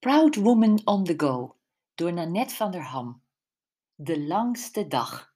[0.00, 1.56] Proud Woman on the Go
[1.94, 3.22] door Nanette van der Ham.
[3.94, 5.34] De langste dag.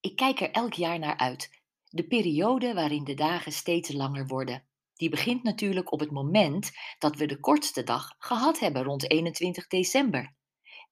[0.00, 1.60] Ik kijk er elk jaar naar uit.
[1.84, 4.64] De periode waarin de dagen steeds langer worden.
[4.94, 9.66] Die begint natuurlijk op het moment dat we de kortste dag gehad hebben, rond 21
[9.66, 10.34] december.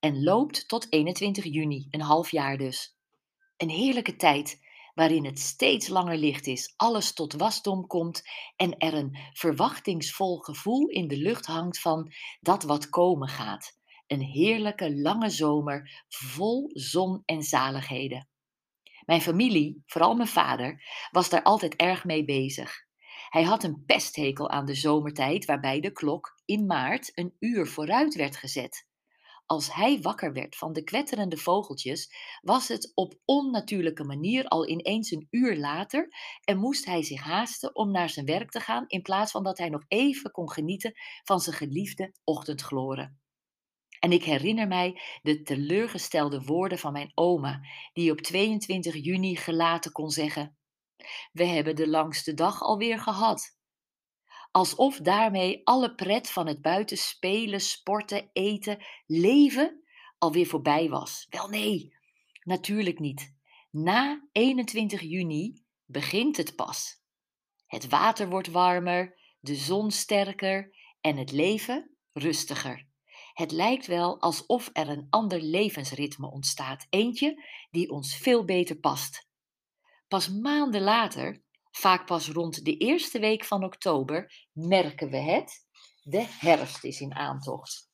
[0.00, 2.96] En loopt tot 21 juni, een half jaar dus.
[3.56, 4.60] Een heerlijke tijd
[4.94, 8.22] waarin het steeds langer licht is, alles tot wasdom komt
[8.56, 13.80] en er een verwachtingsvol gevoel in de lucht hangt van dat wat komen gaat.
[14.06, 18.28] Een heerlijke lange zomer vol zon en zaligheden.
[19.04, 22.86] Mijn familie, vooral mijn vader, was daar altijd erg mee bezig.
[23.28, 28.14] Hij had een pesthekel aan de zomertijd waarbij de klok in maart een uur vooruit
[28.14, 28.86] werd gezet.
[29.52, 35.10] Als hij wakker werd van de kwetterende vogeltjes, was het op onnatuurlijke manier al ineens
[35.10, 36.08] een uur later
[36.44, 39.58] en moest hij zich haasten om naar zijn werk te gaan in plaats van dat
[39.58, 40.92] hij nog even kon genieten
[41.24, 43.20] van zijn geliefde ochtendgloren.
[44.00, 47.60] En ik herinner mij de teleurgestelde woorden van mijn oma,
[47.92, 50.56] die op 22 juni gelaten kon zeggen:
[51.32, 53.56] We hebben de langste dag alweer gehad
[54.52, 59.82] alsof daarmee alle pret van het buiten spelen, sporten, eten, leven
[60.18, 61.26] alweer voorbij was.
[61.30, 61.96] Wel nee,
[62.42, 63.34] natuurlijk niet.
[63.70, 67.00] Na 21 juni begint het pas.
[67.66, 72.90] Het water wordt warmer, de zon sterker en het leven rustiger.
[73.32, 79.28] Het lijkt wel alsof er een ander levensritme ontstaat, eentje die ons veel beter past.
[80.08, 81.42] Pas maanden later
[81.72, 85.66] Vaak pas rond de eerste week van oktober merken we het.
[86.02, 87.90] De herfst is in aantocht.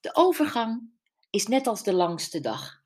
[0.00, 0.90] De overgang
[1.30, 2.82] is net als de langste dag.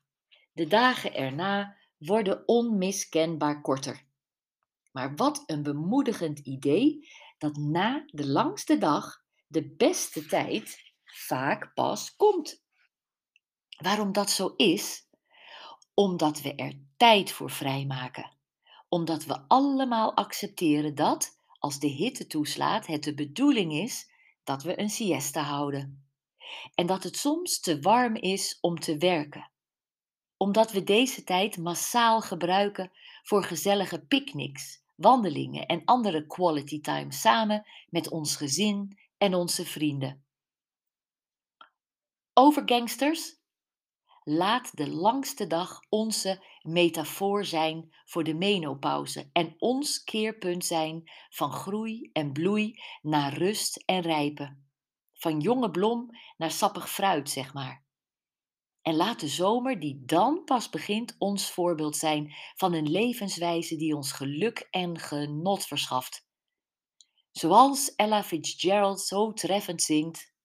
[0.53, 4.05] De dagen erna worden onmiskenbaar korter.
[4.91, 12.15] Maar wat een bemoedigend idee dat na de langste dag de beste tijd vaak pas
[12.15, 12.63] komt.
[13.77, 15.09] Waarom dat zo is?
[15.93, 18.36] Omdat we er tijd voor vrijmaken
[18.89, 24.11] omdat we allemaal accepteren dat, als de hitte toeslaat, het de bedoeling is
[24.43, 26.09] dat we een siesta houden.
[26.75, 29.51] En dat het soms te warm is om te werken.
[30.37, 32.91] Omdat we deze tijd massaal gebruiken
[33.23, 40.25] voor gezellige picknicks, wandelingen en andere quality time samen met ons gezin en onze vrienden.
[42.33, 43.36] Over gangsters
[44.29, 51.51] Laat de langste dag onze metafoor zijn voor de menopauze en ons keerpunt zijn van
[51.51, 54.69] groei en bloei naar rust en rijpen.
[55.13, 57.85] Van jonge blom naar sappig fruit, zeg maar.
[58.81, 63.95] En laat de zomer die dan pas begint ons voorbeeld zijn van een levenswijze die
[63.95, 66.27] ons geluk en genot verschaft.
[67.31, 70.35] Zoals Ella Fitzgerald zo treffend zingt.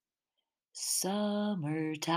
[0.75, 2.15] Summertime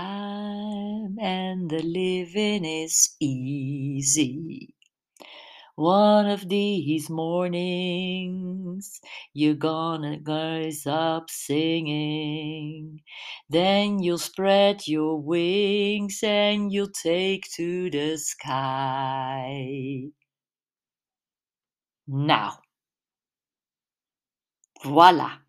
[1.20, 4.74] and the living is easy.
[5.76, 8.98] One of these mornings
[9.34, 13.02] you're gonna rise up singing.
[13.50, 20.08] Then you'll spread your wings and you'll take to the sky.
[22.06, 22.52] Nou,
[24.84, 25.45] voilà.